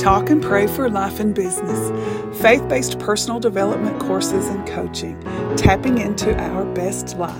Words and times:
Talk 0.00 0.30
and 0.30 0.42
Pray 0.42 0.66
for 0.66 0.88
Life 0.88 1.20
and 1.20 1.34
Business, 1.34 2.40
faith 2.40 2.66
based 2.70 2.98
personal 2.98 3.38
development 3.38 4.00
courses 4.00 4.46
and 4.46 4.66
coaching, 4.66 5.20
tapping 5.58 5.98
into 5.98 6.34
our 6.40 6.64
best 6.74 7.18
life. 7.18 7.38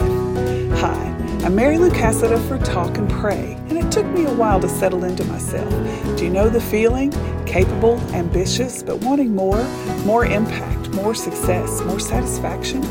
Hi, 0.79 1.41
I'm 1.43 1.55
Mary 1.55 1.79
Lou 1.79 1.89
Cassada 1.89 2.39
for 2.47 2.59
Talk 2.59 2.99
and 2.99 3.09
Pray, 3.09 3.55
and 3.71 3.79
it 3.79 3.91
took 3.91 4.05
me 4.09 4.27
a 4.27 4.35
while 4.35 4.61
to 4.61 4.69
settle 4.69 5.05
into 5.05 5.25
myself. 5.25 5.71
Do 6.19 6.25
you 6.27 6.31
know 6.31 6.51
the 6.51 6.61
feeling? 6.61 7.13
Capable, 7.47 7.99
ambitious, 8.13 8.83
but 8.83 8.99
wanting 8.99 9.35
more, 9.35 9.65
more 10.05 10.27
impact, 10.27 10.91
more 10.91 11.15
success, 11.15 11.81
more 11.85 11.99
satisfaction? 11.99 12.83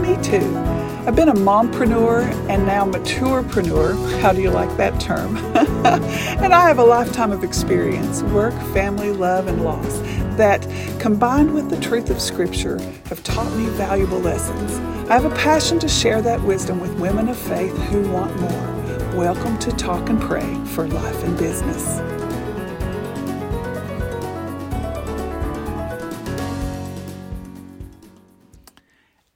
Me 0.00 0.16
too. 0.22 0.56
I've 1.06 1.16
been 1.16 1.28
a 1.28 1.34
mompreneur 1.34 2.22
and 2.48 2.66
now 2.66 2.84
maturepreneur. 2.84 4.20
How 4.20 4.32
do 4.32 4.40
you 4.40 4.50
like 4.50 4.76
that 4.76 5.00
term? 5.00 5.36
and 5.56 6.54
I 6.54 6.68
have 6.68 6.78
a 6.78 6.84
lifetime 6.84 7.32
of 7.32 7.42
experience, 7.44 8.22
work, 8.24 8.54
family, 8.72 9.10
love, 9.10 9.48
and 9.48 9.64
loss 9.64 10.00
that, 10.36 10.66
combined 10.98 11.52
with 11.54 11.68
the 11.68 11.80
truth 11.80 12.08
of 12.10 12.20
Scripture, 12.20 12.78
have 13.06 13.22
taught 13.22 13.54
me 13.56 13.66
valuable 13.70 14.18
lessons. 14.18 14.78
I 15.10 15.14
have 15.14 15.24
a 15.24 15.34
passion 15.34 15.78
to 15.80 15.88
share 15.88 16.22
that 16.22 16.40
wisdom 16.42 16.80
with 16.80 16.98
women 16.98 17.28
of 17.28 17.36
faith 17.36 17.76
who 17.88 18.08
want 18.10 18.34
more. 18.40 19.16
Welcome 19.16 19.58
to 19.58 19.72
Talk 19.72 20.08
and 20.08 20.20
Pray 20.20 20.58
for 20.66 20.88
Life 20.88 21.22
and 21.24 21.36
Business. 21.36 22.21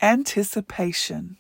Anticipation. 0.03 1.39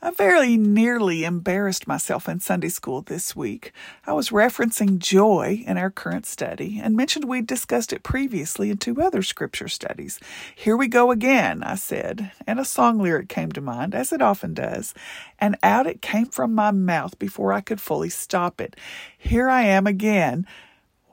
I 0.00 0.12
very 0.12 0.56
nearly 0.56 1.24
embarrassed 1.24 1.88
myself 1.88 2.28
in 2.28 2.40
Sunday 2.40 2.68
school 2.68 3.02
this 3.02 3.34
week. 3.36 3.72
I 4.06 4.12
was 4.12 4.30
referencing 4.30 4.98
joy 4.98 5.64
in 5.66 5.76
our 5.76 5.90
current 5.90 6.24
study 6.24 6.80
and 6.82 6.96
mentioned 6.96 7.26
we'd 7.26 7.46
discussed 7.48 7.92
it 7.92 8.04
previously 8.04 8.70
in 8.70 8.78
two 8.78 9.02
other 9.02 9.22
scripture 9.22 9.68
studies. 9.68 10.18
Here 10.54 10.76
we 10.76 10.88
go 10.88 11.10
again, 11.10 11.62
I 11.62 11.74
said, 11.74 12.30
and 12.46 12.58
a 12.58 12.64
song 12.64 13.00
lyric 13.00 13.28
came 13.28 13.50
to 13.52 13.60
mind, 13.60 13.94
as 13.94 14.12
it 14.12 14.22
often 14.22 14.54
does, 14.54 14.94
and 15.38 15.58
out 15.62 15.86
it 15.86 16.00
came 16.00 16.26
from 16.26 16.54
my 16.54 16.70
mouth 16.70 17.18
before 17.18 17.52
I 17.52 17.60
could 17.60 17.80
fully 17.80 18.08
stop 18.08 18.60
it. 18.60 18.76
Here 19.18 19.50
I 19.50 19.62
am 19.62 19.86
again. 19.86 20.46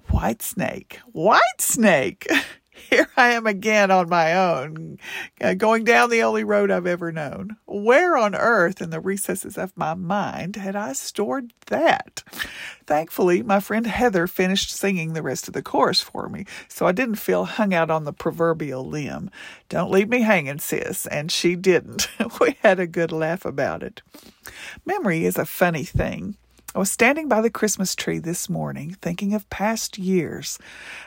Whitesnake, 0.10 0.98
white 1.12 1.42
snake. 1.60 2.28
here 2.90 3.08
I 3.16 3.32
am 3.32 3.48
again 3.48 3.90
on 3.90 4.10
my 4.10 4.34
own, 4.36 5.00
uh, 5.40 5.54
going 5.54 5.84
down 5.84 6.10
the 6.10 6.24
only 6.24 6.44
road 6.44 6.72
I've 6.72 6.86
ever 6.86 7.12
known. 7.12 7.58
Where 7.66 8.18
on 8.18 8.36
earth 8.36 8.82
in 8.82 8.90
the 8.90 9.00
recesses 9.00 9.58
of 9.58 9.76
my 9.78 9.94
mind 9.94 10.58
had 10.58 10.76
I 10.76 10.94
stored 10.94 11.54
that? 11.68 12.24
Thankfully, 12.86 13.42
my 13.42 13.60
friend 13.60 13.88
Heather 13.88 14.28
finished 14.28 14.72
singing 14.72 15.14
the 15.14 15.22
rest 15.22 15.48
of 15.48 15.54
the 15.54 15.62
chorus 15.62 16.02
for 16.02 16.28
me, 16.28 16.46
so 16.68 16.86
I 16.86 16.92
didn't 16.92 17.16
feel 17.16 17.46
hung 17.46 17.74
out 17.74 17.90
on 17.90 18.04
the 18.04 18.14
proverbial 18.14 18.86
limb. 18.86 19.30
Don't 19.70 19.92
leave 19.92 20.10
me 20.10 20.22
hanging, 20.22 20.60
sis, 20.60 21.06
and 21.08 21.32
she 21.32 21.56
didn't. 21.56 22.10
we 22.40 22.58
had 22.62 22.80
a 22.80 22.88
good 22.88 23.12
laugh 23.12 23.46
about 23.46 23.84
it. 23.84 24.02
Memory 24.86 25.26
is 25.26 25.38
a 25.38 25.46
funny 25.46 25.84
thing. 25.84 26.36
I 26.76 26.80
was 26.80 26.92
standing 26.92 27.30
by 27.30 27.40
the 27.40 27.50
Christmas 27.50 27.96
tree 27.96 28.20
this 28.20 28.50
morning 28.50 28.98
thinking 29.02 29.34
of 29.34 29.50
past 29.50 29.98
years. 29.98 30.60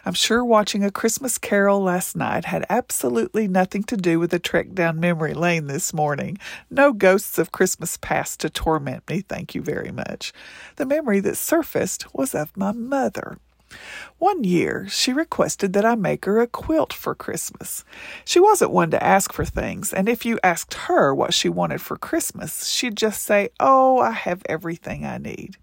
I'm 0.06 0.14
sure 0.14 0.42
watching 0.42 0.82
A 0.82 0.90
Christmas 0.90 1.36
Carol 1.36 1.82
last 1.82 2.16
night 2.16 2.46
had 2.46 2.64
absolutely 2.70 3.48
nothing 3.48 3.82
to 3.84 3.96
do 3.98 4.18
with 4.18 4.30
the 4.30 4.38
trek 4.38 4.72
down 4.72 4.98
memory 4.98 5.34
lane 5.34 5.66
this 5.66 5.92
morning. 5.92 6.38
No 6.70 6.94
ghosts 6.94 7.38
of 7.38 7.52
Christmas 7.52 7.98
past 7.98 8.40
to 8.40 8.48
torment 8.48 9.06
me, 9.10 9.20
thank 9.20 9.54
you 9.54 9.60
very 9.60 9.90
much. 9.90 10.32
The 10.76 10.86
memory 10.86 11.20
that 11.20 11.36
surfaced 11.36 12.14
was 12.14 12.34
of 12.34 12.56
my 12.56 12.72
mother. 12.72 13.36
One 14.16 14.44
year, 14.44 14.88
she 14.88 15.12
requested 15.12 15.74
that 15.74 15.84
I 15.84 15.94
make 15.94 16.24
her 16.24 16.40
a 16.40 16.46
quilt 16.46 16.94
for 16.94 17.14
Christmas. 17.14 17.84
She 18.24 18.40
wasn't 18.40 18.70
one 18.70 18.90
to 18.92 19.02
ask 19.04 19.32
for 19.32 19.44
things, 19.44 19.92
and 19.92 20.08
if 20.08 20.24
you 20.24 20.40
asked 20.42 20.72
her 20.74 21.14
what 21.14 21.34
she 21.34 21.50
wanted 21.50 21.82
for 21.82 21.98
Christmas, 21.98 22.66
she'd 22.68 22.96
just 22.96 23.22
say, 23.22 23.50
Oh, 23.60 23.98
I 23.98 24.12
have 24.12 24.42
everything 24.46 25.04
I 25.04 25.18
need. 25.18 25.56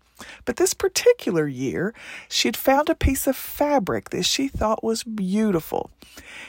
But 0.45 0.57
this 0.57 0.73
particular 0.73 1.47
year, 1.47 1.93
she 2.29 2.47
had 2.47 2.57
found 2.57 2.89
a 2.89 2.95
piece 2.95 3.27
of 3.27 3.35
fabric 3.35 4.09
that 4.11 4.23
she 4.23 4.47
thought 4.47 4.83
was 4.83 5.03
beautiful. 5.03 5.89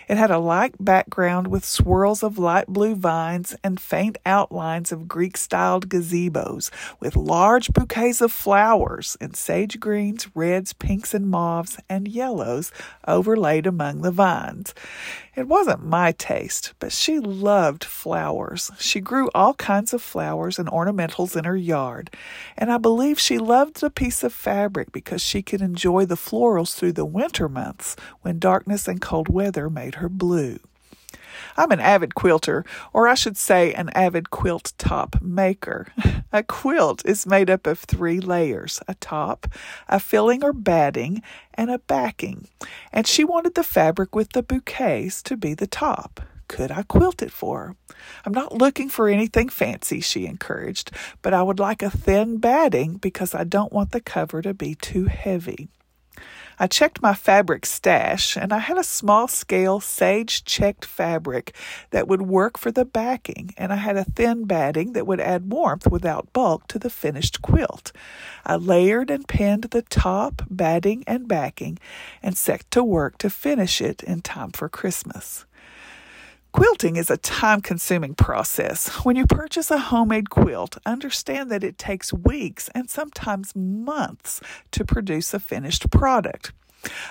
It 0.08 0.16
had 0.16 0.30
a 0.30 0.38
light 0.38 0.74
background 0.78 1.48
with 1.48 1.64
swirls 1.64 2.22
of 2.22 2.38
light 2.38 2.68
blue 2.68 2.94
vines 2.94 3.56
and 3.64 3.80
faint 3.80 4.18
outlines 4.24 4.92
of 4.92 5.08
Greek 5.08 5.36
styled 5.36 5.88
gazebos 5.88 6.70
with 7.00 7.16
large 7.16 7.72
bouquets 7.72 8.20
of 8.20 8.30
flowers 8.30 9.16
in 9.20 9.34
sage 9.34 9.80
greens, 9.80 10.28
reds, 10.34 10.72
pinks, 10.72 11.14
and 11.14 11.28
mauves 11.28 11.78
and 11.88 12.06
yellows 12.06 12.70
overlaid 13.08 13.66
among 13.66 14.02
the 14.02 14.12
vines. 14.12 14.74
It 15.36 15.48
wasn't 15.48 15.84
my 15.84 16.12
taste, 16.12 16.72
but 16.78 16.92
she 16.92 17.18
loved 17.20 17.84
flowers. 17.84 18.70
She 18.78 19.00
grew 19.00 19.28
all 19.34 19.52
kinds 19.52 19.92
of 19.92 20.00
flowers 20.00 20.58
and 20.58 20.66
ornamentals 20.66 21.36
in 21.36 21.44
her 21.44 21.56
yard, 21.56 22.10
and 22.56 22.72
I 22.72 22.78
believe 22.78 23.20
she 23.20 23.36
loved 23.36 23.82
the 23.82 23.90
piece 23.90 24.24
of 24.24 24.32
fabric 24.32 24.92
because 24.92 25.20
she 25.20 25.42
could 25.42 25.60
enjoy 25.60 26.06
the 26.06 26.14
florals 26.14 26.74
through 26.74 26.92
the 26.92 27.04
winter 27.04 27.50
months 27.50 27.96
when 28.22 28.38
darkness 28.38 28.88
and 28.88 28.98
cold 28.98 29.28
weather 29.28 29.68
made 29.68 29.96
her 29.96 30.08
blue. 30.08 30.58
I'm 31.56 31.70
an 31.70 31.80
avid 31.80 32.14
quilter, 32.14 32.64
or 32.92 33.08
I 33.08 33.14
should 33.14 33.36
say, 33.36 33.72
an 33.72 33.88
avid 33.90 34.30
quilt 34.30 34.72
top 34.78 35.20
maker. 35.22 35.86
a 36.32 36.42
quilt 36.42 37.04
is 37.04 37.26
made 37.26 37.50
up 37.50 37.66
of 37.66 37.78
three 37.78 38.20
layers 38.20 38.80
a 38.86 38.94
top, 38.94 39.46
a 39.88 39.98
filling 39.98 40.44
or 40.44 40.52
batting, 40.52 41.22
and 41.54 41.70
a 41.70 41.78
backing. 41.78 42.48
And 42.92 43.06
she 43.06 43.24
wanted 43.24 43.54
the 43.54 43.62
fabric 43.62 44.14
with 44.14 44.32
the 44.32 44.42
bouquets 44.42 45.22
to 45.22 45.36
be 45.36 45.54
the 45.54 45.66
top. 45.66 46.20
Could 46.48 46.70
I 46.70 46.82
quilt 46.82 47.22
it 47.22 47.32
for 47.32 47.58
her? 47.60 47.76
I'm 48.24 48.32
not 48.32 48.52
looking 48.52 48.88
for 48.88 49.08
anything 49.08 49.48
fancy, 49.48 50.00
she 50.00 50.26
encouraged, 50.26 50.92
but 51.22 51.34
I 51.34 51.42
would 51.42 51.58
like 51.58 51.82
a 51.82 51.90
thin 51.90 52.38
batting 52.38 52.98
because 52.98 53.34
I 53.34 53.44
don't 53.44 53.72
want 53.72 53.90
the 53.90 54.00
cover 54.00 54.42
to 54.42 54.54
be 54.54 54.74
too 54.74 55.06
heavy. 55.06 55.68
I 56.58 56.66
checked 56.66 57.02
my 57.02 57.12
fabric 57.12 57.66
stash 57.66 58.36
and 58.36 58.52
I 58.52 58.58
had 58.58 58.78
a 58.78 58.84
small 58.84 59.28
scale 59.28 59.78
sage 59.80 60.42
checked 60.44 60.86
fabric 60.86 61.54
that 61.90 62.08
would 62.08 62.22
work 62.22 62.56
for 62.56 62.70
the 62.70 62.86
backing, 62.86 63.52
and 63.58 63.72
I 63.72 63.76
had 63.76 63.96
a 63.96 64.04
thin 64.04 64.44
batting 64.44 64.94
that 64.94 65.06
would 65.06 65.20
add 65.20 65.52
warmth 65.52 65.86
without 65.86 66.32
bulk 66.32 66.66
to 66.68 66.78
the 66.78 66.88
finished 66.88 67.42
quilt. 67.42 67.92
I 68.44 68.56
layered 68.56 69.10
and 69.10 69.28
pinned 69.28 69.64
the 69.64 69.82
top, 69.82 70.42
batting, 70.48 71.04
and 71.06 71.28
backing 71.28 71.78
and 72.22 72.38
set 72.38 72.70
to 72.70 72.82
work 72.82 73.18
to 73.18 73.28
finish 73.28 73.82
it 73.82 74.02
in 74.02 74.22
time 74.22 74.52
for 74.52 74.68
Christmas. 74.70 75.44
Quilting 76.56 76.96
is 76.96 77.10
a 77.10 77.18
time 77.18 77.60
consuming 77.60 78.14
process. 78.14 78.88
When 79.04 79.14
you 79.14 79.26
purchase 79.26 79.70
a 79.70 79.76
homemade 79.76 80.30
quilt, 80.30 80.78
understand 80.86 81.50
that 81.50 81.62
it 81.62 81.76
takes 81.76 82.14
weeks 82.14 82.70
and 82.74 82.88
sometimes 82.88 83.54
months 83.54 84.40
to 84.70 84.82
produce 84.82 85.34
a 85.34 85.38
finished 85.38 85.90
product. 85.90 86.52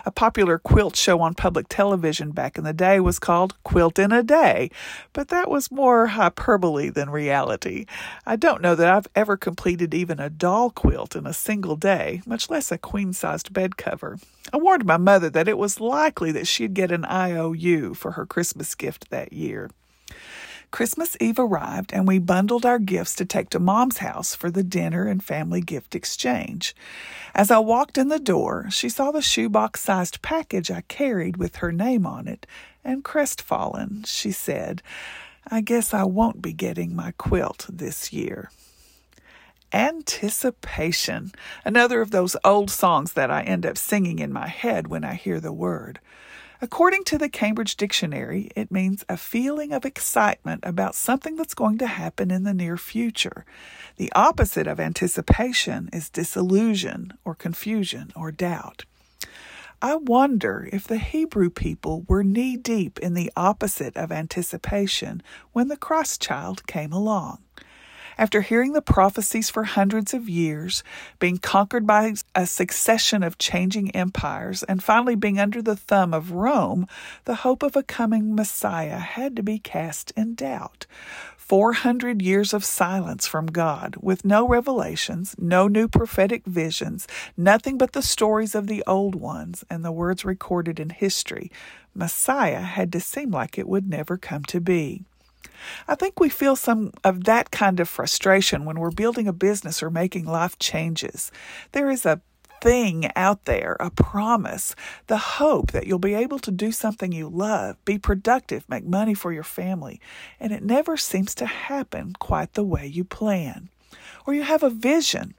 A 0.06 0.12
popular 0.12 0.58
quilt 0.58 0.96
show 0.96 1.22
on 1.22 1.34
public 1.34 1.68
television 1.68 2.31
back 2.31 2.58
in 2.58 2.64
the 2.64 2.74
day 2.74 3.00
was 3.00 3.20
called 3.20 3.56
Quilt 3.64 4.00
in 4.00 4.12
a 4.12 4.24
Day, 4.24 4.70
but 5.14 5.30
that 5.30 5.50
was 5.50 5.72
more 5.72 6.08
hyperbole 6.08 6.90
than 6.90 7.09
reality. 7.09 7.86
I 8.25 8.36
don't 8.36 8.62
know 8.62 8.75
that 8.75 8.88
I've 8.88 9.08
ever 9.16 9.38
completed 9.38 9.94
even 9.94 10.20
a 10.20 10.30
doll 10.30 10.70
quilt 10.70 11.16
in 11.16 11.25
a 11.25 11.34
single 11.34 11.75
day, 11.75 12.22
much 12.25 12.50
less 12.50 12.72
a 12.72 12.78
queen 12.78 13.14
sized 13.14 13.54
bed 13.54 13.78
cover. 13.78 14.18
I 14.54 14.58
warned 14.58 14.86
my 14.86 14.98
mother 14.98 15.30
that 15.31 15.48
it 15.48 15.58
was 15.58 15.81
likely 15.81 16.31
that 16.31 16.48
she'd 16.48 16.74
get 16.74 16.92
an 16.92 17.06
IOU 17.06 17.96
for 17.96 18.12
her 18.12 18.25
Christmas 18.25 18.75
gift 18.75 19.09
that 19.09 19.34
year. 19.34 19.70
Christmas 20.72 21.16
Eve 21.20 21.40
arrived, 21.40 21.94
and 21.94 22.08
we 22.08 22.20
bundled 22.20 22.66
our 22.66 22.80
gifts 22.80 23.16
to 23.16 23.26
take 23.26 23.50
to 23.50 23.59
Mom's 23.59 24.00
house 24.00 24.36
for 24.36 24.52
the 24.52 24.64
dinner 24.64 25.08
and 25.08 25.24
family 25.24 25.62
gift 25.62 25.96
exchange. 25.96 26.76
As 27.34 27.51
I 27.51 27.60
walked 27.60 27.98
in 27.98 28.10
the 28.10 28.19
door, 28.19 28.68
she 28.69 28.89
saw 28.89 29.12
the 29.12 29.22
shoebox 29.22 29.81
sized 29.81 30.22
package 30.22 30.72
I 30.72 30.81
carried 30.81 31.38
with 31.38 31.57
her 31.57 31.72
name 31.72 32.06
on 32.06 32.28
it, 32.28 32.45
and 32.84 33.04
crestfallen, 33.04 34.04
she 34.06 34.31
said, 34.31 34.81
I 35.48 35.62
guess 35.62 35.94
I 35.94 36.04
won't 36.04 36.42
be 36.42 36.54
getting 36.54 36.95
my 36.95 37.13
quilt 37.18 37.66
this 37.69 38.12
year. 38.12 38.50
Anticipation, 39.72 41.31
another 41.63 42.01
of 42.01 42.12
those 42.12 42.36
old 42.44 42.72
songs 42.72 43.13
that 43.13 43.30
I 43.30 43.44
end 43.44 43.66
up 43.66 43.78
singing 43.78 44.19
in 44.19 44.31
my 44.34 44.48
head 44.48 44.88
when 44.88 45.04
I 45.04 45.16
hear 45.16 45.39
the 45.39 45.54
word. 45.54 46.00
According 46.62 47.04
to 47.06 47.18
the 47.18 47.30
Cambridge 47.30 47.75
Dictionary, 47.75 48.50
it 48.56 48.72
means 48.72 49.04
a 49.10 49.18
feeling 49.18 49.74
of 49.74 49.84
excitement 49.84 50.63
about 50.63 50.96
something 50.96 51.36
that's 51.36 51.54
going 51.54 51.78
to 51.80 51.88
happen 51.88 52.31
in 52.31 52.44
the 52.44 52.54
near 52.54 52.78
future. 52.78 53.46
The 53.98 54.12
opposite 54.16 54.66
of 54.66 54.80
anticipation 54.80 55.90
is 55.92 56.10
disillusion 56.10 57.13
or 57.25 57.36
confusion 57.36 58.12
or 58.16 58.31
doubt. 58.31 58.86
I 59.81 59.96
wonder 59.96 60.69
if 60.72 60.88
the 60.88 60.98
Hebrew 60.98 61.50
people 61.50 62.06
were 62.07 62.24
knee 62.24 62.56
deep 62.56 63.00
in 63.00 63.13
the 63.13 63.31
opposite 63.36 63.98
of 63.98 64.12
anticipation 64.12 65.22
when 65.51 65.68
the 65.68 65.78
Christ 65.78 66.22
child 66.22 66.66
came 66.66 66.94
along. 66.94 67.44
After 68.17 68.41
hearing 68.41 68.71
the 68.71 68.81
prophecies 68.81 69.50
for 69.50 69.65
hundreds 69.65 70.13
of 70.13 70.29
years, 70.29 70.83
being 71.19 71.38
conquered 71.38 71.85
by 71.85 72.13
a 72.33 72.45
succession 72.45 73.23
of 73.23 73.38
changing 73.38 73.91
empires, 73.91 74.63
and 74.63 74.81
finally 74.81 75.15
being 75.15 75.39
under 75.39 75.62
the 75.62 75.75
thumb 75.75 76.13
of 76.13 76.31
Rome, 76.31 76.88
the 77.25 77.35
hope 77.35 77.62
of 77.62 77.75
a 77.75 77.83
coming 77.83 78.33
Messiah 78.33 79.00
had 79.00 79.35
to 79.35 79.44
be 79.44 79.59
cast 79.59 80.12
in 80.15 80.35
doubt. 80.35 80.85
400 81.35 82.21
years 82.21 82.53
of 82.53 82.65
silence 82.65 83.27
from 83.27 83.45
God, 83.45 83.97
with 84.00 84.25
no 84.25 84.47
revelations, 84.47 85.35
no 85.38 85.67
new 85.67 85.88
prophetic 85.88 86.45
visions, 86.45 87.07
nothing 87.38 87.77
but 87.77 87.91
the 87.91 88.01
stories 88.01 88.56
of 88.56 88.65
the 88.65 88.83
old 88.88 89.13
ones 89.13 89.63
and 89.69 89.85
the 89.85 89.91
words 89.91 90.25
recorded 90.25 90.79
in 90.79 90.89
history. 90.89 91.51
Messiah 91.94 92.62
had 92.62 92.91
to 92.94 93.00
seem 93.00 93.29
like 93.29 93.57
it 93.57 93.67
would 93.67 93.88
never 93.88 94.17
come 94.17 94.44
to 94.45 94.59
be. 94.59 95.03
I 95.88 95.95
think 95.95 96.19
we 96.19 96.30
feel 96.30 96.56
some 96.56 96.92
of 97.03 97.24
that 97.25 97.51
kind 97.51 97.80
of 97.80 97.89
frustration 97.89 98.65
when 98.65 98.80
we're 98.80 98.92
building 98.92 99.27
a 99.27 99.33
business 99.33 99.81
or 99.81 99.89
making 99.89 100.25
life 100.25 100.57
changes. 100.59 101.31
There 101.71 101.89
is 101.89 102.06
a 102.06 102.21
thing 102.62 103.12
out 103.15 103.45
there, 103.45 103.77
a 103.80 103.92
promise, 103.92 104.75
the 105.07 105.18
hope 105.18 105.71
that 105.71 105.86
you'll 105.86 106.00
be 106.00 106.15
able 106.15 106.39
to 106.39 106.51
do 106.51 106.71
something 106.71 107.12
you 107.12 107.30
love, 107.30 107.77
be 107.86 108.00
productive, 108.00 108.68
make 108.68 108.86
money 108.86 109.13
for 109.13 109.31
your 109.31 109.44
family, 109.44 110.01
and 110.39 110.51
it 110.51 110.63
never 110.63 110.97
seems 110.97 111.36
to 111.36 111.45
happen 111.45 112.13
quite 112.19 112.53
the 112.53 112.63
way 112.63 112.88
you 112.88 113.03
plan. 113.03 113.69
Or 114.25 114.33
you 114.33 114.44
have 114.44 114.63
a 114.63 114.69
vision. 114.69 115.36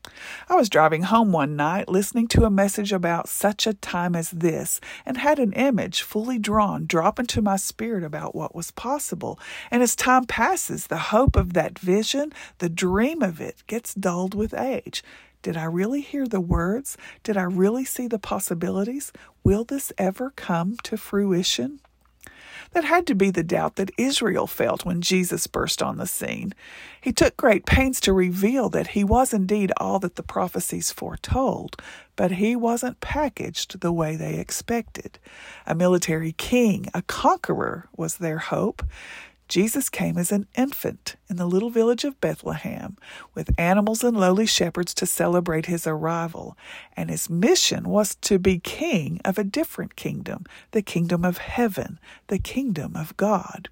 I 0.49 0.55
was 0.55 0.69
driving 0.69 1.03
home 1.03 1.33
one 1.33 1.57
night 1.57 1.89
listening 1.89 2.29
to 2.29 2.45
a 2.45 2.51
message 2.51 2.93
about 2.93 3.29
such 3.29 3.67
a 3.67 3.75
time 3.75 4.15
as 4.15 4.31
this 4.31 4.81
and 5.05 5.17
had 5.17 5.39
an 5.39 5.53
image 5.55 6.03
fully 6.03 6.39
drawn 6.39 6.87
drop 6.87 7.19
into 7.19 7.43
my 7.43 7.57
spirit 7.57 8.05
about 8.05 8.37
what 8.37 8.55
was 8.55 8.71
possible. 8.71 9.41
And 9.71 9.83
as 9.83 9.97
time 9.97 10.25
passes, 10.25 10.87
the 10.87 10.99
hope 10.99 11.35
of 11.35 11.53
that 11.55 11.79
vision, 11.79 12.33
the 12.59 12.69
dream 12.69 13.23
of 13.23 13.41
it, 13.41 13.65
gets 13.67 13.93
dulled 13.93 14.35
with 14.35 14.55
age. 14.55 15.03
Did 15.43 15.57
I 15.57 15.65
really 15.65 16.01
hear 16.01 16.27
the 16.27 16.41
words? 16.41 16.97
Did 17.23 17.37
I 17.37 17.43
really 17.43 17.85
see 17.85 18.09
the 18.09 18.19
possibilities? 18.19 19.13
Will 19.45 19.65
this 19.65 19.93
ever 19.99 20.31
come 20.31 20.77
to 20.85 20.97
fruition? 20.97 21.81
That 22.77 22.85
had 22.85 23.07
to 23.07 23.15
be 23.15 23.31
the 23.31 23.43
doubt 23.43 23.77
that 23.77 23.91
Israel 23.97 24.47
felt 24.47 24.85
when 24.85 25.01
Jesus 25.01 25.47
burst 25.47 25.83
on 25.83 25.97
the 25.97 26.07
scene. 26.07 26.53
He 27.01 27.11
took 27.11 27.35
great 27.35 27.65
pains 27.65 28.01
to 28.01 28.13
reveal 28.13 28.69
that 28.69 28.89
he 28.89 29.03
was 29.03 29.33
indeed 29.33 29.73
all 29.79 29.99
that 30.01 30.17
the 30.17 30.23
prophecies 30.23 30.93
foretold, 30.93 31.81
but 32.17 32.33
he 32.33 32.55
wasn't 32.55 33.01
packaged 33.01 33.81
the 33.81 33.93
way 33.93 34.15
they 34.15 34.35
expected. 34.35 35.19
A 35.67 35.75
military 35.75 36.33
king, 36.33 36.91
a 36.93 37.01
conqueror, 37.01 37.89
was 37.97 38.19
their 38.19 38.37
hope. 38.37 38.83
Jesus 39.49 39.89
came 39.89 40.19
as 40.19 40.33
an 40.33 40.47
infant 40.57 41.17
in 41.29 41.37
the 41.37 41.47
little 41.47 41.71
village 41.71 42.05
of 42.05 42.21
Bethlehem 42.21 42.97
with 43.35 43.59
animals 43.59 44.03
and 44.03 44.17
lowly 44.17 44.47
shepherds 44.47 44.93
to 44.95 45.07
celebrate 45.07 45.67
his 45.67 45.87
arrival, 45.87 46.57
and 46.97 47.11
his 47.11 47.31
mission 47.31 47.89
was 47.89 48.17
to 48.17 48.39
be 48.39 48.59
king 48.59 49.21
of 49.25 49.39
a 49.39 49.45
different 49.45 49.95
kingdom, 49.95 50.45
the 50.73 50.83
kingdom 50.83 51.25
of 51.25 51.39
heaven, 51.39 52.01
the 52.27 52.39
kingdom 52.39 52.97
of 52.97 53.17
God. 53.17 53.69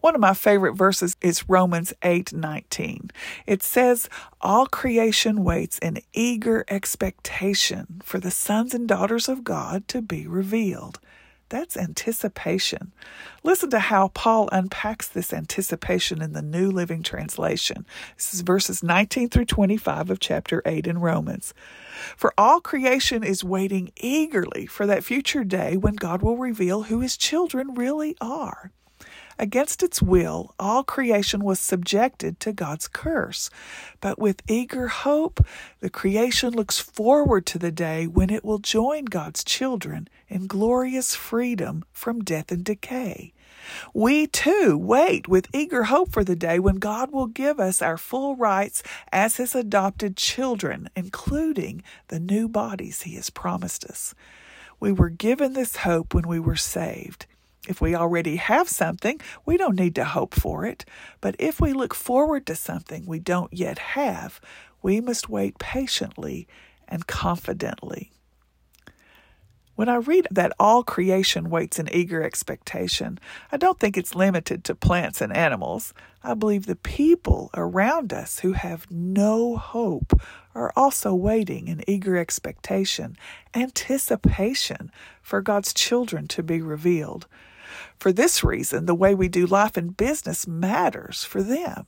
One 0.00 0.14
of 0.14 0.20
my 0.20 0.34
favorite 0.34 0.74
verses 0.74 1.14
is 1.20 1.48
Romans 1.48 1.92
8:19. 2.02 3.10
It 3.46 3.62
says, 3.62 4.08
"All 4.40 4.66
creation 4.66 5.44
waits 5.44 5.78
in 5.78 6.02
eager 6.12 6.64
expectation 6.68 8.00
for 8.02 8.18
the 8.18 8.30
sons 8.30 8.72
and 8.72 8.88
daughters 8.88 9.28
of 9.28 9.44
God 9.44 9.88
to 9.88 10.00
be 10.00 10.26
revealed." 10.26 11.00
That's 11.50 11.76
anticipation. 11.76 12.92
Listen 13.42 13.70
to 13.70 13.80
how 13.80 14.08
Paul 14.08 14.48
unpacks 14.52 15.08
this 15.08 15.32
anticipation 15.32 16.22
in 16.22 16.32
the 16.32 16.42
New 16.42 16.70
Living 16.70 17.02
Translation. 17.02 17.84
This 18.16 18.32
is 18.32 18.42
verses 18.42 18.84
19 18.84 19.28
through 19.28 19.46
25 19.46 20.10
of 20.10 20.20
chapter 20.20 20.62
8 20.64 20.86
in 20.86 20.98
Romans. 20.98 21.52
For 22.16 22.32
all 22.38 22.60
creation 22.60 23.24
is 23.24 23.42
waiting 23.42 23.90
eagerly 23.96 24.66
for 24.66 24.86
that 24.86 25.04
future 25.04 25.42
day 25.42 25.76
when 25.76 25.96
God 25.96 26.22
will 26.22 26.36
reveal 26.36 26.84
who 26.84 27.00
his 27.00 27.16
children 27.16 27.74
really 27.74 28.16
are. 28.20 28.70
Against 29.40 29.82
its 29.82 30.02
will, 30.02 30.54
all 30.58 30.84
creation 30.84 31.42
was 31.42 31.58
subjected 31.58 32.38
to 32.40 32.52
God's 32.52 32.86
curse. 32.86 33.48
But 34.02 34.18
with 34.18 34.42
eager 34.46 34.88
hope, 34.88 35.42
the 35.80 35.88
creation 35.88 36.52
looks 36.52 36.78
forward 36.78 37.46
to 37.46 37.58
the 37.58 37.72
day 37.72 38.06
when 38.06 38.28
it 38.28 38.44
will 38.44 38.58
join 38.58 39.06
God's 39.06 39.42
children 39.42 40.08
in 40.28 40.46
glorious 40.46 41.14
freedom 41.14 41.86
from 41.90 42.20
death 42.20 42.52
and 42.52 42.62
decay. 42.62 43.32
We 43.94 44.26
too 44.26 44.76
wait 44.76 45.26
with 45.26 45.48
eager 45.54 45.84
hope 45.84 46.12
for 46.12 46.22
the 46.22 46.36
day 46.36 46.58
when 46.58 46.76
God 46.76 47.10
will 47.10 47.26
give 47.26 47.58
us 47.58 47.80
our 47.80 47.96
full 47.96 48.36
rights 48.36 48.82
as 49.10 49.36
His 49.36 49.54
adopted 49.54 50.18
children, 50.18 50.90
including 50.94 51.82
the 52.08 52.20
new 52.20 52.46
bodies 52.46 53.02
He 53.02 53.14
has 53.14 53.30
promised 53.30 53.86
us. 53.86 54.14
We 54.78 54.92
were 54.92 55.08
given 55.08 55.54
this 55.54 55.76
hope 55.76 56.12
when 56.12 56.28
we 56.28 56.38
were 56.38 56.56
saved. 56.56 57.24
If 57.68 57.80
we 57.80 57.94
already 57.94 58.36
have 58.36 58.68
something, 58.68 59.20
we 59.44 59.56
don't 59.56 59.78
need 59.78 59.94
to 59.96 60.04
hope 60.04 60.34
for 60.34 60.64
it. 60.64 60.84
But 61.20 61.36
if 61.38 61.60
we 61.60 61.72
look 61.72 61.94
forward 61.94 62.46
to 62.46 62.56
something 62.56 63.04
we 63.04 63.18
don't 63.18 63.52
yet 63.52 63.78
have, 63.78 64.40
we 64.82 65.00
must 65.00 65.28
wait 65.28 65.58
patiently 65.58 66.48
and 66.88 67.06
confidently. 67.06 68.12
When 69.80 69.88
I 69.88 69.96
read 69.96 70.28
that 70.30 70.52
all 70.60 70.82
creation 70.82 71.48
waits 71.48 71.78
in 71.78 71.88
eager 71.94 72.22
expectation, 72.22 73.18
I 73.50 73.56
don't 73.56 73.78
think 73.78 73.96
it's 73.96 74.14
limited 74.14 74.62
to 74.64 74.74
plants 74.74 75.22
and 75.22 75.34
animals. 75.34 75.94
I 76.22 76.34
believe 76.34 76.66
the 76.66 76.76
people 76.76 77.50
around 77.54 78.12
us 78.12 78.40
who 78.40 78.52
have 78.52 78.90
no 78.90 79.56
hope 79.56 80.20
are 80.54 80.72
also 80.76 81.14
waiting 81.14 81.68
in 81.68 81.88
eager 81.88 82.18
expectation, 82.18 83.16
anticipation 83.54 84.92
for 85.22 85.40
God's 85.40 85.72
children 85.72 86.26
to 86.28 86.42
be 86.42 86.60
revealed. 86.60 87.26
For 87.98 88.12
this 88.12 88.42
reason, 88.42 88.86
the 88.86 88.94
way 88.94 89.14
we 89.14 89.28
do 89.28 89.46
life 89.46 89.76
and 89.76 89.96
business 89.96 90.46
matters 90.46 91.24
for 91.24 91.42
them. 91.42 91.86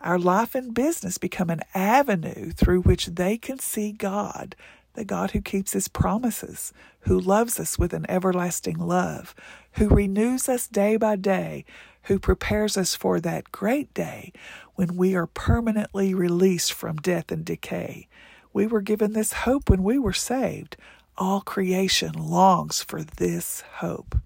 Our 0.00 0.18
life 0.18 0.54
and 0.54 0.72
business 0.72 1.18
become 1.18 1.50
an 1.50 1.62
avenue 1.74 2.52
through 2.52 2.82
which 2.82 3.06
they 3.06 3.36
can 3.36 3.58
see 3.58 3.92
God, 3.92 4.54
the 4.94 5.04
God 5.04 5.32
who 5.32 5.40
keeps 5.40 5.72
his 5.72 5.88
promises, 5.88 6.72
who 7.00 7.18
loves 7.18 7.58
us 7.58 7.78
with 7.78 7.92
an 7.92 8.06
everlasting 8.08 8.78
love, 8.78 9.34
who 9.72 9.88
renews 9.88 10.48
us 10.48 10.68
day 10.68 10.96
by 10.96 11.16
day, 11.16 11.64
who 12.04 12.18
prepares 12.18 12.76
us 12.76 12.94
for 12.94 13.20
that 13.20 13.52
great 13.52 13.92
day 13.92 14.32
when 14.76 14.96
we 14.96 15.14
are 15.14 15.26
permanently 15.26 16.14
released 16.14 16.72
from 16.72 16.96
death 16.96 17.30
and 17.32 17.44
decay. 17.44 18.08
We 18.52 18.66
were 18.66 18.80
given 18.80 19.12
this 19.12 19.32
hope 19.32 19.68
when 19.68 19.82
we 19.82 19.98
were 19.98 20.12
saved. 20.12 20.76
All 21.16 21.40
creation 21.40 22.12
longs 22.12 22.82
for 22.82 23.02
this 23.02 23.62
hope. 23.76 24.16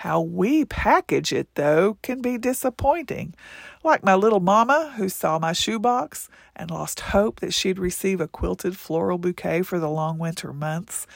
How 0.00 0.22
we 0.22 0.64
package 0.64 1.30
it, 1.30 1.54
though, 1.56 1.98
can 2.00 2.22
be 2.22 2.38
disappointing. 2.38 3.34
Like 3.84 4.02
my 4.02 4.14
little 4.14 4.40
mama 4.40 4.94
who 4.96 5.10
saw 5.10 5.38
my 5.38 5.52
shoebox 5.52 6.30
and 6.56 6.70
lost 6.70 7.00
hope 7.00 7.40
that 7.40 7.52
she'd 7.52 7.78
receive 7.78 8.18
a 8.18 8.26
quilted 8.26 8.78
floral 8.78 9.18
bouquet 9.18 9.60
for 9.60 9.78
the 9.78 9.90
long 9.90 10.16
winter 10.16 10.54
months. 10.54 11.06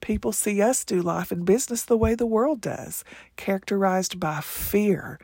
People 0.00 0.30
see 0.30 0.62
us 0.62 0.84
do 0.84 1.02
life 1.02 1.32
and 1.32 1.44
business 1.44 1.82
the 1.82 1.96
way 1.96 2.14
the 2.14 2.26
world 2.26 2.60
does, 2.60 3.02
characterized 3.34 4.20
by 4.20 4.40
fear 4.40 5.18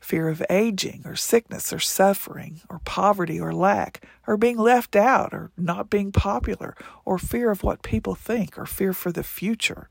fear 0.00 0.28
of 0.28 0.42
aging, 0.50 1.02
or 1.04 1.16
sickness, 1.16 1.72
or 1.72 1.80
suffering, 1.80 2.60
or 2.68 2.80
poverty, 2.84 3.40
or 3.40 3.52
lack, 3.52 4.04
or 4.26 4.36
being 4.36 4.56
left 4.56 4.94
out, 4.94 5.32
or 5.32 5.50
not 5.56 5.90
being 5.90 6.12
popular, 6.12 6.76
or 7.04 7.18
fear 7.18 7.50
of 7.50 7.64
what 7.64 7.82
people 7.82 8.14
think, 8.14 8.56
or 8.56 8.66
fear 8.66 8.92
for 8.92 9.10
the 9.10 9.24
future. 9.24 9.88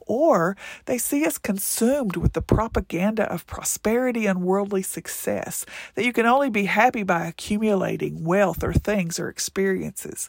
Or 0.00 0.56
they 0.84 0.98
see 0.98 1.24
us 1.24 1.38
consumed 1.38 2.16
with 2.16 2.34
the 2.34 2.42
propaganda 2.42 3.30
of 3.30 3.46
prosperity 3.46 4.26
and 4.26 4.42
worldly 4.42 4.82
success, 4.82 5.66
that 5.94 6.04
you 6.04 6.12
can 6.12 6.26
only 6.26 6.50
be 6.50 6.66
happy 6.66 7.02
by 7.02 7.26
accumulating 7.26 8.24
wealth 8.24 8.62
or 8.62 8.72
things 8.72 9.18
or 9.18 9.28
experiences 9.28 10.28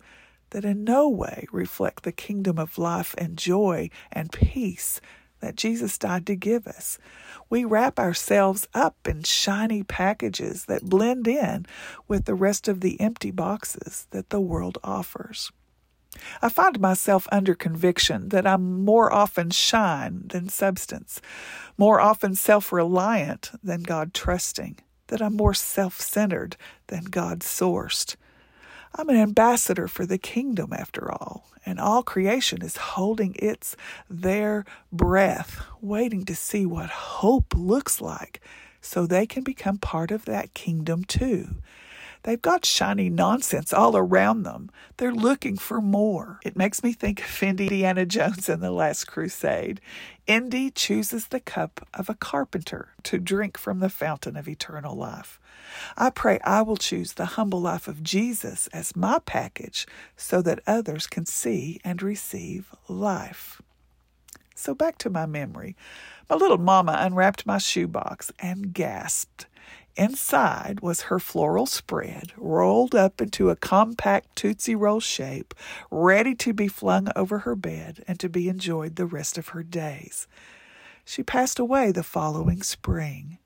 that 0.52 0.66
in 0.66 0.84
no 0.84 1.10
way 1.10 1.46
reflect 1.52 2.04
the 2.04 2.12
kingdom 2.12 2.58
of 2.58 2.78
life 2.78 3.14
and 3.18 3.38
joy 3.38 3.90
and 4.12 4.32
peace 4.32 5.02
that 5.40 5.56
Jesus 5.56 5.98
died 5.98 6.26
to 6.28 6.36
give 6.36 6.66
us. 6.68 6.98
We 7.50 7.64
wrap 7.64 8.00
ourselves 8.00 8.68
up 8.74 8.96
in 9.08 9.24
shiny 9.24 9.84
packages 9.84 10.66
that 10.66 10.84
blend 10.84 11.28
in 11.28 11.66
with 12.08 12.26
the 12.26 12.34
rest 12.34 12.68
of 12.68 12.82
the 12.82 13.00
empty 13.00 13.32
boxes 13.32 14.08
that 14.12 14.30
the 14.30 14.42
world 14.42 14.78
offers. 14.84 15.52
I 16.42 16.50
find 16.50 16.80
myself 16.80 17.28
under 17.32 17.56
conviction 17.56 18.30
that 18.30 18.48
I'm 18.48 18.84
more 18.84 19.12
often 19.12 19.50
shine 19.50 20.24
than 20.28 20.50
substance, 20.50 21.22
more 21.78 22.00
often 22.00 22.36
self 22.36 22.72
reliant 22.72 23.52
than 23.64 23.84
God 23.84 24.14
trusting, 24.14 24.80
that 25.08 25.22
I'm 25.22 25.36
more 25.36 25.54
self 25.54 26.00
centered 26.00 26.58
than 26.88 27.06
God 27.06 27.40
sourced. 27.42 28.16
I'm 28.96 29.10
an 29.10 29.18
ambassador 29.18 29.88
for 29.88 30.06
the 30.06 30.18
kingdom 30.18 30.74
after 30.74 31.12
all, 31.12 31.52
and 31.66 31.80
all 31.80 32.02
creation 32.04 32.62
is 32.64 32.78
holding 32.78 33.36
its 33.38 33.76
their 34.10 34.66
breath, 34.92 35.62
waiting 35.82 36.26
to 36.26 36.36
see 36.36 36.66
what 36.66 36.90
hope 36.90 37.54
looks 37.56 38.02
like 38.02 38.42
so 38.82 39.06
they 39.06 39.26
can 39.26 39.44
become 39.44 39.78
part 39.78 40.12
of 40.12 40.26
that 40.26 40.54
kingdom 40.54 41.04
too. 41.04 41.56
They've 42.28 42.42
got 42.42 42.66
shiny 42.66 43.10
nonsense 43.10 43.72
all 43.72 43.96
around 43.96 44.44
them. 44.44 44.70
They're 44.98 45.14
looking 45.14 45.56
for 45.56 45.80
more. 45.80 46.42
It 46.44 46.58
makes 46.58 46.84
me 46.84 46.92
think 46.92 47.22
of 47.22 47.42
Indiana 47.42 48.06
Jones 48.06 48.50
in 48.50 48.60
The 48.60 48.70
Last 48.70 49.06
Crusade. 49.06 49.80
Indy 50.28 50.70
chooses 50.70 51.28
the 51.28 51.40
cup 51.40 51.88
of 51.94 52.10
a 52.10 52.16
carpenter 52.16 52.90
to 53.04 53.18
drink 53.18 53.58
from 53.58 53.80
the 53.80 53.88
fountain 53.88 54.36
of 54.36 54.50
eternal 54.50 54.94
life. 54.94 55.40
I 55.96 56.10
pray 56.10 56.40
I 56.44 56.64
will 56.64 56.76
choose 56.76 57.14
the 57.14 57.38
humble 57.38 57.62
life 57.62 57.88
of 57.88 58.04
Jesus 58.04 58.68
as 58.74 58.94
my 58.94 59.20
package 59.20 59.88
so 60.18 60.42
that 60.42 60.60
others 60.68 61.08
can 61.08 61.26
see 61.26 61.80
and 61.86 62.04
receive 62.04 62.76
life. 62.90 63.62
So 64.54 64.76
back 64.76 64.98
to 64.98 65.10
my 65.10 65.26
memory. 65.26 65.78
My 66.30 66.36
little 66.36 66.58
mama 66.58 66.98
unwrapped 67.00 67.46
my 67.46 67.58
shoebox 67.58 68.34
and 68.40 68.74
gasped. 68.74 69.46
Inside 69.98 70.82
was 70.82 71.02
her 71.02 71.18
floral 71.18 71.66
spread, 71.66 72.32
rolled 72.38 72.94
up 72.94 73.20
into 73.20 73.50
a 73.50 73.56
compact 73.56 74.36
Tootsie 74.36 74.76
Roll 74.76 75.00
shape, 75.00 75.56
ready 75.90 76.36
to 76.36 76.54
be 76.54 76.68
flung 76.68 77.08
over 77.16 77.40
her 77.40 77.56
bed 77.56 78.04
and 78.08 78.20
to 78.20 78.30
be 78.30 78.48
enjoyed 78.48 78.96
the 78.96 79.08
rest 79.08 79.40
of 79.40 79.50
her 79.50 79.64
days. 79.64 80.28
She 81.04 81.24
passed 81.24 81.58
away 81.58 81.92
the 81.92 82.04
following 82.04 82.62
spring. 82.62 83.40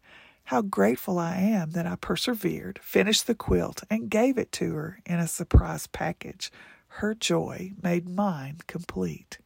How 0.45 0.61
grateful 0.61 1.17
I 1.17 1.37
am 1.37 1.71
that 1.71 1.87
I 1.87 1.95
persevered, 1.95 2.79
finished 2.83 3.27
the 3.27 3.35
quilt, 3.35 3.83
and 3.89 4.09
gave 4.09 4.37
it 4.37 4.51
to 4.53 4.73
her 4.73 4.99
in 5.05 5.19
a 5.19 5.27
surprise 5.27 5.87
package. 5.87 6.51
Her 6.95 7.15
joy 7.15 7.71
made 7.81 8.09
mine 8.09 8.57
complete. 8.67 9.37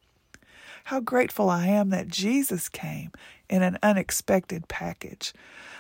How 0.86 1.00
grateful 1.00 1.50
I 1.50 1.66
am 1.66 1.90
that 1.90 2.10
Jesus 2.10 2.70
came 2.70 3.12
in 3.50 3.64
an 3.64 3.80
unexpected 3.82 4.68
package. 4.68 5.34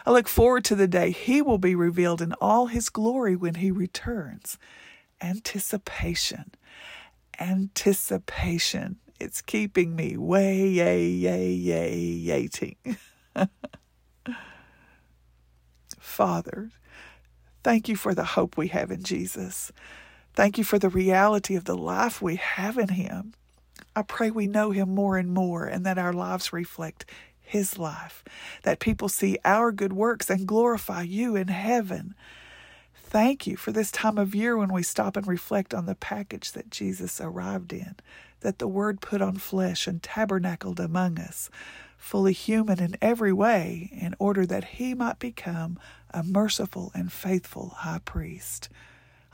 I 0.03 0.09
look 0.09 0.27
forward 0.27 0.65
to 0.65 0.75
the 0.75 0.87
day 0.87 1.11
He 1.11 1.43
will 1.43 1.59
be 1.59 1.75
revealed 1.75 2.23
in 2.23 2.33
all 2.41 2.65
His 2.65 2.89
glory 2.89 3.35
when 3.35 3.55
He 3.55 3.69
returns. 3.69 4.57
Anticipation. 5.21 6.55
Anticipation. 7.39 8.97
It's 9.19 9.43
keeping 9.43 9.95
me 9.95 10.17
way, 10.17 10.67
yay, 10.67 11.05
yay, 11.07 11.51
yay, 11.51 12.23
yating. 12.25 12.97
Father, 15.99 16.71
thank 17.63 17.87
you 17.87 17.95
for 17.95 18.15
the 18.15 18.23
hope 18.25 18.57
we 18.57 18.69
have 18.69 18.89
in 18.89 19.03
Jesus. 19.03 19.71
Thank 20.33 20.57
you 20.57 20.63
for 20.63 20.79
the 20.79 20.89
reality 20.89 21.55
of 21.55 21.65
the 21.65 21.77
life 21.77 22.23
we 22.23 22.37
have 22.37 22.79
in 22.79 22.89
Him. 22.89 23.35
I 23.95 24.01
pray 24.01 24.29
we 24.29 24.47
know 24.47 24.71
Him 24.71 24.93
more 24.93 25.17
and 25.17 25.31
more 25.31 25.65
and 25.65 25.85
that 25.85 25.97
our 25.97 26.13
lives 26.13 26.53
reflect 26.53 27.05
his 27.45 27.77
life, 27.77 28.23
that 28.63 28.79
people 28.79 29.07
see 29.07 29.37
our 29.45 29.71
good 29.71 29.93
works 29.93 30.29
and 30.29 30.47
glorify 30.47 31.03
you 31.03 31.35
in 31.35 31.47
heaven. 31.47 32.15
Thank 32.95 33.45
you 33.45 33.55
for 33.55 33.71
this 33.71 33.91
time 33.91 34.17
of 34.17 34.35
year 34.35 34.57
when 34.57 34.73
we 34.73 34.83
stop 34.83 35.15
and 35.15 35.27
reflect 35.27 35.73
on 35.73 35.85
the 35.85 35.95
package 35.95 36.51
that 36.53 36.71
Jesus 36.71 37.21
arrived 37.21 37.71
in, 37.71 37.95
that 38.41 38.59
the 38.59 38.67
Word 38.67 38.99
put 38.99 39.21
on 39.21 39.37
flesh 39.37 39.87
and 39.87 40.01
tabernacled 40.01 40.79
among 40.79 41.19
us, 41.19 41.49
fully 41.97 42.33
human 42.33 42.79
in 42.79 42.97
every 43.01 43.31
way, 43.31 43.89
in 43.93 44.15
order 44.19 44.45
that 44.45 44.65
he 44.65 44.93
might 44.93 45.19
become 45.19 45.79
a 46.11 46.23
merciful 46.23 46.91
and 46.95 47.11
faithful 47.11 47.69
high 47.69 48.01
priest. 48.03 48.69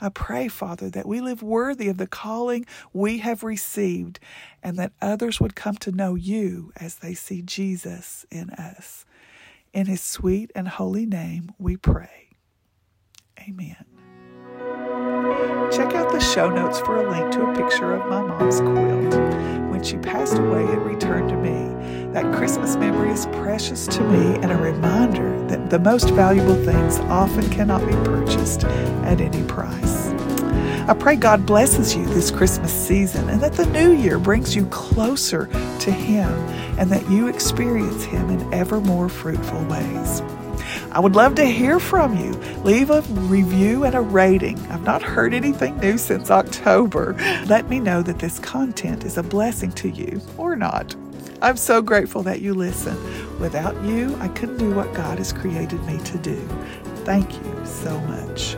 I 0.02 0.08
pray, 0.08 0.48
Father, 0.48 0.90
that 0.90 1.06
we 1.06 1.20
live 1.20 1.44
worthy 1.44 1.88
of 1.88 1.96
the 1.96 2.08
calling 2.08 2.66
we 2.92 3.18
have 3.18 3.44
received 3.44 4.18
and 4.60 4.76
that 4.76 4.90
others 5.00 5.40
would 5.40 5.54
come 5.54 5.76
to 5.76 5.92
know 5.92 6.16
you 6.16 6.72
as 6.74 6.96
they 6.96 7.14
see 7.14 7.40
Jesus 7.40 8.26
in 8.28 8.50
us. 8.50 9.04
In 9.72 9.86
his 9.86 10.00
sweet 10.00 10.50
and 10.56 10.66
holy 10.66 11.06
name 11.06 11.52
we 11.56 11.76
pray. 11.76 12.30
Amen. 13.48 13.84
Check 15.70 15.94
out 15.94 16.10
the 16.10 16.18
show 16.18 16.50
notes 16.50 16.80
for 16.80 16.96
a 16.96 17.08
link 17.08 17.30
to 17.34 17.46
a 17.46 17.54
picture 17.54 17.94
of 17.94 18.08
my 18.08 18.22
mom's 18.22 18.60
quilt. 18.60 19.14
When 19.70 19.84
she 19.84 19.98
passed 19.98 20.36
away, 20.36 20.64
it 20.64 20.80
returned 20.80 21.28
to 21.28 21.36
me. 21.36 22.12
That 22.12 22.34
Christmas 22.34 22.74
is 23.12 23.26
precious 23.26 23.86
to 23.86 24.00
me 24.04 24.36
and 24.36 24.50
a 24.50 24.56
reminder 24.56 25.46
that 25.46 25.68
the 25.68 25.78
most 25.78 26.08
valuable 26.12 26.54
things 26.64 26.98
often 27.00 27.48
cannot 27.50 27.86
be 27.86 27.92
purchased 28.08 28.64
at 28.64 29.20
any 29.20 29.42
price. 29.44 30.08
I 30.88 30.94
pray 30.98 31.16
God 31.16 31.44
blesses 31.44 31.94
you 31.94 32.06
this 32.06 32.30
Christmas 32.30 32.72
season 32.72 33.28
and 33.28 33.38
that 33.42 33.52
the 33.52 33.66
new 33.66 33.92
year 33.92 34.18
brings 34.18 34.56
you 34.56 34.64
closer 34.66 35.46
to 35.80 35.90
Him 35.90 36.30
and 36.78 36.90
that 36.90 37.08
you 37.10 37.28
experience 37.28 38.02
Him 38.04 38.30
in 38.30 38.54
ever 38.54 38.80
more 38.80 39.10
fruitful 39.10 39.62
ways. 39.66 40.22
I 40.90 40.98
would 40.98 41.14
love 41.14 41.34
to 41.34 41.44
hear 41.44 41.78
from 41.78 42.16
you. 42.16 42.32
Leave 42.64 42.88
a 42.88 43.02
review 43.02 43.84
and 43.84 43.94
a 43.94 44.00
rating. 44.00 44.58
I've 44.70 44.84
not 44.84 45.02
heard 45.02 45.34
anything 45.34 45.78
new 45.80 45.98
since 45.98 46.30
October. 46.30 47.14
Let 47.46 47.68
me 47.68 47.78
know 47.78 48.00
that 48.02 48.20
this 48.20 48.38
content 48.38 49.04
is 49.04 49.18
a 49.18 49.22
blessing 49.22 49.72
to 49.72 49.90
you 49.90 50.22
or 50.38 50.56
not. 50.56 50.96
I'm 51.42 51.56
so 51.56 51.82
grateful 51.82 52.22
that 52.22 52.40
you 52.40 52.54
listen. 52.54 52.96
Without 53.40 53.74
you, 53.82 54.16
I 54.20 54.28
couldn't 54.28 54.58
do 54.58 54.72
what 54.72 54.94
God 54.94 55.18
has 55.18 55.32
created 55.32 55.82
me 55.84 55.98
to 55.98 56.18
do. 56.18 56.36
Thank 57.04 57.34
you 57.34 57.66
so 57.66 57.98
much. 58.02 58.56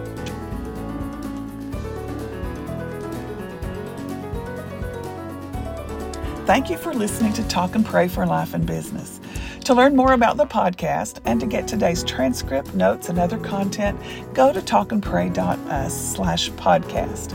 Thank 6.47 6.69
you 6.69 6.76
for 6.76 6.93
listening 6.93 7.33
to 7.33 7.49
Talk 7.49 7.75
and 7.75 7.87
Pray 7.87 8.07
for 8.07 8.26
Life 8.26 8.53
and 8.53 8.67
Business. 8.67 9.19
To 9.61 9.73
learn 9.73 9.97
more 9.97 10.12
about 10.12 10.37
the 10.37 10.45
podcast 10.45 11.21
and 11.25 11.41
to 11.41 11.47
get 11.47 11.67
today's 11.67 12.05
transcript, 12.05 12.75
notes, 12.75 13.09
and 13.09 13.19
other 13.19 13.38
content, 13.38 13.99
go 14.35 14.53
to 14.53 14.61
talkandpray.us 14.61 16.14
slash 16.14 16.50
podcast. 16.50 17.35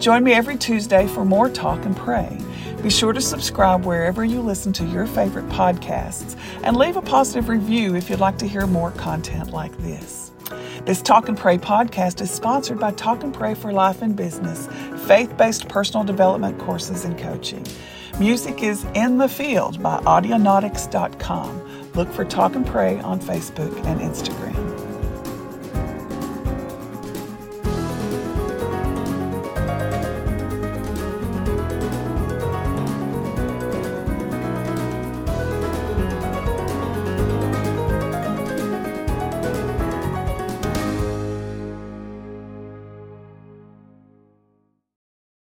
Join 0.00 0.24
me 0.24 0.32
every 0.32 0.56
Tuesday 0.56 1.06
for 1.06 1.26
more 1.26 1.50
Talk 1.50 1.84
and 1.84 1.94
Pray. 1.94 2.40
Be 2.82 2.90
sure 2.90 3.12
to 3.12 3.20
subscribe 3.20 3.84
wherever 3.84 4.24
you 4.24 4.40
listen 4.40 4.72
to 4.74 4.84
your 4.84 5.06
favorite 5.06 5.48
podcasts 5.48 6.38
and 6.62 6.76
leave 6.76 6.96
a 6.96 7.02
positive 7.02 7.48
review 7.48 7.96
if 7.96 8.08
you'd 8.08 8.20
like 8.20 8.38
to 8.38 8.46
hear 8.46 8.66
more 8.66 8.90
content 8.92 9.50
like 9.50 9.76
this. 9.78 10.30
This 10.84 11.02
Talk 11.02 11.28
and 11.28 11.36
Pray 11.36 11.58
podcast 11.58 12.20
is 12.20 12.30
sponsored 12.30 12.78
by 12.78 12.92
Talk 12.92 13.24
and 13.24 13.34
Pray 13.34 13.54
for 13.54 13.72
Life 13.72 14.02
and 14.02 14.14
Business, 14.14 14.68
faith 15.06 15.36
based 15.36 15.68
personal 15.68 16.04
development 16.04 16.58
courses 16.60 17.04
and 17.04 17.18
coaching. 17.18 17.66
Music 18.20 18.62
is 18.62 18.84
In 18.94 19.18
the 19.18 19.28
Field 19.28 19.82
by 19.82 19.98
Audionautics.com. 20.00 21.92
Look 21.94 22.12
for 22.12 22.24
Talk 22.24 22.54
and 22.54 22.66
Pray 22.66 23.00
on 23.00 23.18
Facebook 23.20 23.74
and 23.86 24.00
Instagram. 24.00 24.75